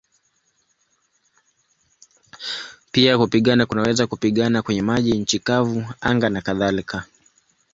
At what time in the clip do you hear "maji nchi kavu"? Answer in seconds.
4.81-5.85